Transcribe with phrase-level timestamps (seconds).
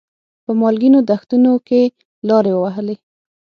[0.45, 1.81] په مالګینو دښتونو کې
[2.27, 2.95] لارې ووهلې.